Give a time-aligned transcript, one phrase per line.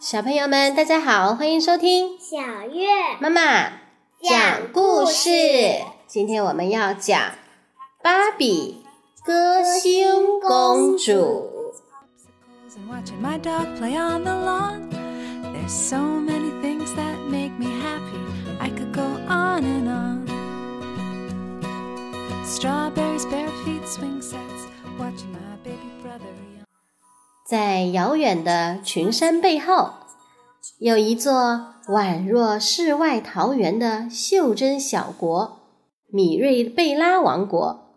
[0.00, 2.86] 小朋友们，大家好，欢迎收听小月
[3.18, 3.64] 妈妈
[4.22, 5.28] 讲故事。
[6.06, 7.20] 今天我们要讲
[8.00, 8.84] 芭比
[9.24, 11.50] 歌星公主。
[27.48, 29.92] 在遥远的群山背后，
[30.80, 31.32] 有一座
[31.86, 35.58] 宛若世外桃源的袖珍小国——
[36.12, 37.94] 米瑞贝拉王国。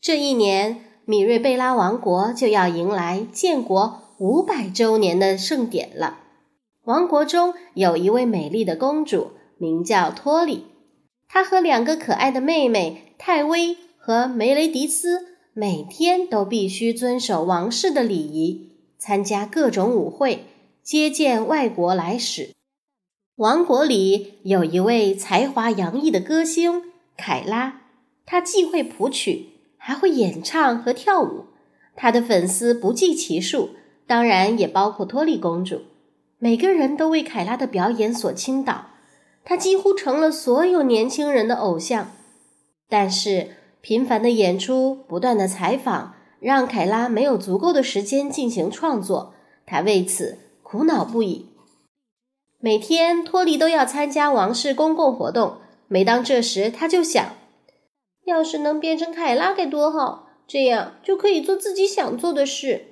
[0.00, 6.20] 这一年，米瑞贝拉王国就要迎来建国五百周年的盛典了。
[6.84, 10.64] 王国中有一位美丽的公主，名叫托里。
[11.28, 20.44] 她和两个可爱的妹妹泰薇和梅雷迪斯，每天都必须遵守王室的礼仪，参加各种舞会，
[20.82, 22.50] 接见外国来使。
[23.36, 26.82] 王国里有一位才华洋溢的歌星
[27.16, 27.80] 凯拉，
[28.26, 29.46] 她既会谱曲，
[29.78, 31.46] 还会演唱和跳舞。
[31.94, 33.70] 她的粉丝不计其数，
[34.06, 35.80] 当然也包括托利公主。
[36.38, 38.90] 每个人都为凯拉的表演所倾倒，
[39.42, 42.12] 她几乎成了所有年轻人的偶像。
[42.90, 43.52] 但是，
[43.86, 49.32] 频繁的演出、不断的采访，让凯拉没有足够的时间进行创作，
[49.64, 51.46] 她为此苦恼不已。
[52.58, 55.58] 每天，托利都要参加王室公共活动。
[55.86, 57.36] 每当这时，他就想：
[58.24, 62.86] 要是能变成凯拉该多好，这样就可以做自己想做的事。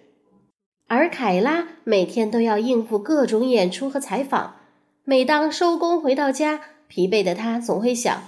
[0.87, 4.55] 而凯拉每天都要应付各种演出和采访。
[5.03, 8.23] 每当收工回到家，疲惫的她总会想：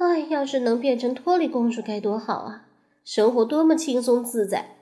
[0.00, 2.64] 哎，要是能变成托里公主该多好啊！
[3.04, 4.76] 生活多么轻松自在。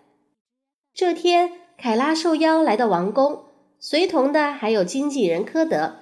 [0.95, 3.41] 这天，凯拉受邀来到王宫，
[3.81, 5.95] 随同的还有经纪人科德。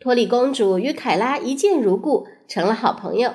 [0.00, 3.34] 托里公主与凯拉一见如故，成了好朋友。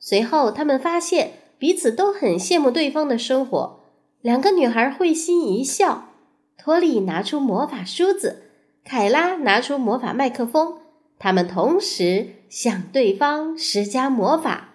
[0.00, 3.78] 随后，他们发现彼此都很羡慕对方的生活。
[4.22, 6.08] 两个女孩会心一笑。
[6.58, 8.42] 托里拿出魔法梳子，
[8.84, 10.78] 凯拉拿出魔法麦克风，
[11.16, 14.68] 他们同时向对方施加魔法，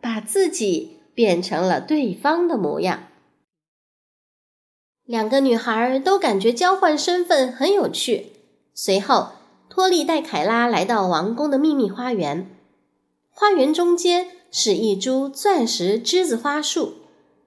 [0.00, 3.02] 把自己变成了对方的模样。
[5.04, 8.32] 两个女孩都感觉交换身份很有趣。
[8.72, 9.32] 随后，
[9.68, 12.48] 托利带凯拉来到王宫的秘密花园，
[13.28, 16.94] 花园中间是一株钻石栀子花树，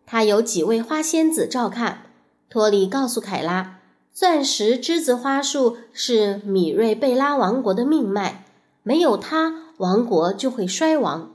[0.06, 2.04] 它有几位花仙子照看。
[2.52, 3.80] 托利告诉凯拉。
[4.14, 8.44] 钻石栀子花树是米瑞贝拉王国的命脉，
[8.84, 11.32] 没有它，王国就会衰亡。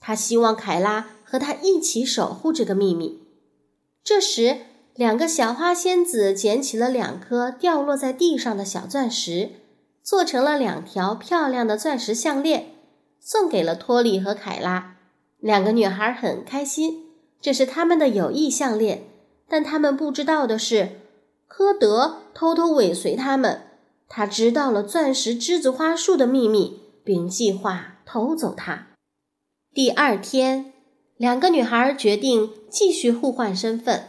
[0.00, 3.20] 他希望凯拉和他一起守护这个秘密。
[4.02, 4.60] 这时，
[4.94, 9.50] 两个小花仙子捡起了两颗掉落在地上的小钻石，
[10.02, 12.70] 做成了两条漂亮的钻石项链，
[13.20, 14.96] 送给了托利和凯拉。
[15.38, 17.04] 两个女孩很开心，
[17.42, 19.04] 这是他们的友谊项链。
[19.46, 21.00] 但他们不知道的是。
[21.46, 23.64] 科德偷偷尾随他们，
[24.08, 28.88] 他知道了钻石栀子花树的秘密，并计划偷走它。
[29.72, 30.72] 第二天，
[31.16, 34.08] 两个女孩决定继续互换身份。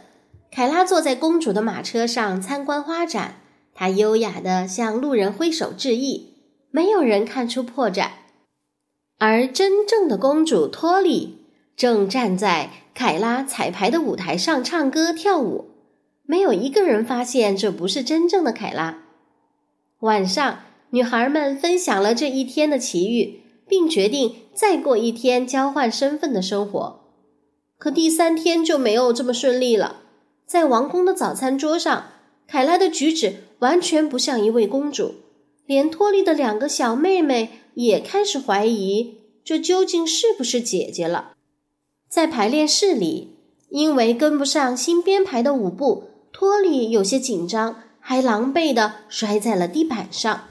[0.50, 3.40] 凯拉坐在公主的马车上参观花展，
[3.74, 6.34] 她优雅地向路人挥手致意，
[6.70, 8.10] 没有人看出破绽。
[9.18, 11.38] 而真正的公主托莉
[11.76, 15.70] 正站在凯拉彩排的舞台上唱歌跳舞。
[16.26, 19.02] 没有一个人发现这不是真正的凯拉。
[20.00, 20.60] 晚上，
[20.94, 27.00] 女孩们分享了这一天的奇遇，并决定再过一天交换身份的生活。
[27.78, 30.02] 可第三天就没有这么顺利了。
[30.46, 32.04] 在王宫的早餐桌上，
[32.46, 35.16] 凯拉的举止完全不像一位公主，
[35.66, 41.32] 连托利的两个小妹妹也开始怀疑这究竟是不是姐姐了。
[42.08, 43.34] 在排练室里，
[43.68, 46.04] 因为跟不上新编排的舞步。
[46.32, 50.44] 托利有些紧张，还狼狈地摔在了地板上。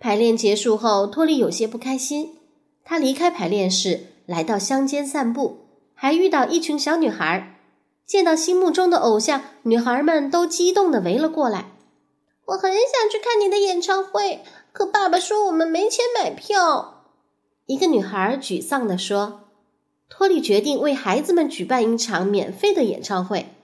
[0.00, 2.38] 排练结束后，托利有些不开心。
[2.82, 5.58] 他离开排练室，来到乡间散步，
[5.94, 7.58] 还遇到一群小女孩。
[8.06, 11.72] 见到心目中的偶像，女孩们都激动地围了过来。
[12.46, 14.42] 我很想去看你的演唱会，
[14.72, 17.04] 可爸爸说我们没钱买票。
[17.66, 19.42] 一个女孩沮丧地说
[20.08, 23.54] ：“托利决定为孩子们举办一场免费的演唱会。”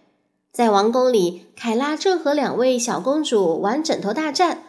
[0.52, 4.62] 在王宫里，凯拉正和两位小公主玩枕头大战。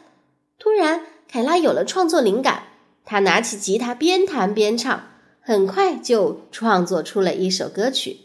[0.58, 2.64] 突然，凯拉有了创作灵感，
[3.04, 5.10] 她拿起吉他边弹边唱，
[5.42, 8.22] 很快就创作出了一首歌曲。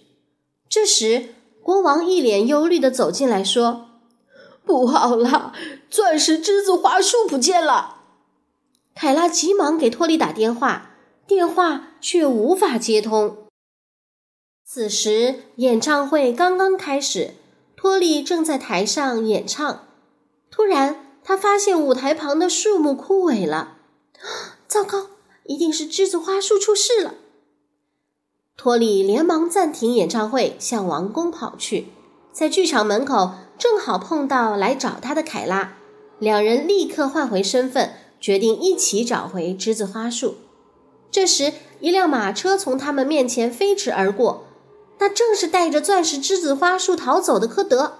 [0.69, 3.89] 这时，国王一脸忧虑地走进来说
[4.65, 5.53] ：“不好了，
[5.91, 7.99] 钻石栀子花树不见了！
[8.95, 10.91] 凯拉急忙给托利打电话，
[11.27, 13.39] 电话却无法接通。
[14.65, 17.35] 此时，演唱会刚刚开始，
[17.77, 19.87] 托利正在台上演唱。
[20.51, 23.77] 突然，他发现舞台旁的树木枯萎了。
[24.67, 25.07] 糟糕，
[25.45, 27.15] 一定是栀子花树出事了！
[28.57, 31.89] 托利连忙暂停演唱会，向王宫跑去。
[32.33, 35.77] 在剧场门口，正好碰到来找他的凯拉。
[36.19, 40.37] 两人立刻换回身份，决定一起找回栀子花树。
[41.11, 44.45] 这时，一辆马车从他们面前飞驰而过，
[44.99, 47.99] 那正是带着钻石栀子花树逃走的科德。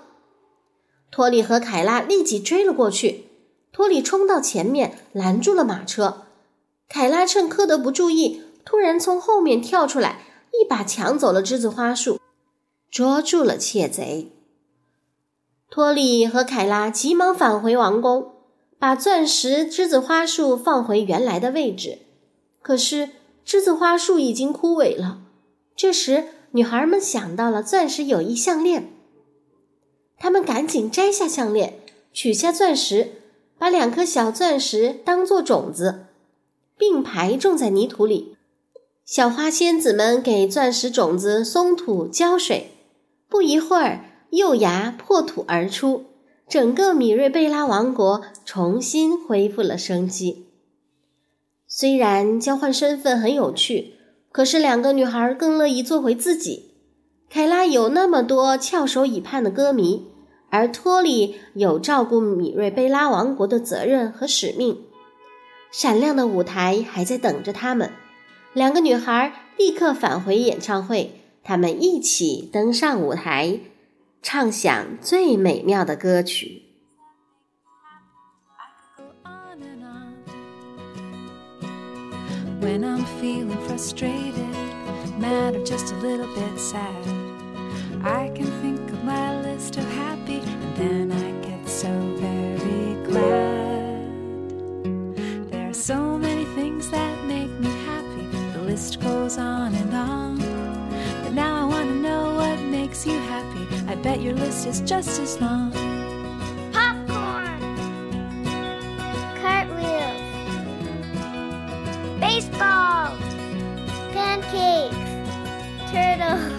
[1.13, 3.27] 托里和凯拉立即追了过去。
[3.71, 6.23] 托里冲到前面，拦住了马车。
[6.89, 12.19] 凯拉趁科德不注意，突然从后面跳出来，一把抢走了栀子花树，
[12.91, 14.33] 捉住了窃贼。
[15.71, 18.33] 托里和凯拉急忙返回王宫，
[18.79, 21.99] 把钻石栀子花树放回原来的位置。
[22.61, 23.11] 可是
[23.47, 25.21] 栀子花树已经枯萎了。
[25.77, 28.93] 这时，女孩们想到了钻石友谊项链。
[30.23, 31.81] 他们赶紧摘下项链，
[32.13, 33.11] 取下钻石，
[33.59, 36.05] 把两颗小钻石当做种子，
[36.79, 38.37] 并排种在泥土里。
[39.05, 42.71] 小花仙子们给钻石种子松土浇水，
[43.29, 46.05] 不一会儿，幼芽破土而出，
[46.49, 50.47] 整个米瑞贝拉王国重新恢复了生机。
[51.67, 53.95] 虽然交换身份很有趣，
[54.31, 56.71] 可是两个女孩更乐意做回自己。
[57.29, 60.12] 凯拉有那么多翘首以盼的歌迷。
[60.53, 64.83] 而托里有照顾米瑞贝拉王国的责任和使命。
[65.71, 67.91] 闪亮的舞台还在等着他们，
[68.53, 73.61] 两个女孩立刻返回演唱会，她们一起登上舞台，
[74.21, 76.65] 唱响最美妙的歌曲。
[82.61, 84.35] When I'm feeling frustrated,
[85.19, 87.22] mad or just a little bit sad.
[104.03, 105.71] Bet your list is just as long.
[106.73, 107.61] Popcorn,
[109.41, 110.21] cartwheels,
[112.19, 113.17] baseball,
[114.13, 114.97] pancakes,
[115.93, 116.53] turtles.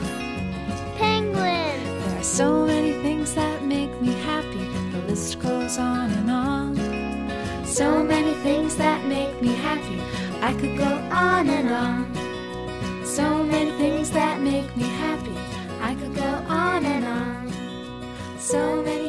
[0.97, 2.05] Penguins.
[2.05, 4.63] There are so many things that make me happy.
[4.91, 7.65] The list goes on and on.
[7.65, 9.99] So many things that make me happy.
[10.41, 12.02] I could go on and on.
[18.43, 19.02] So many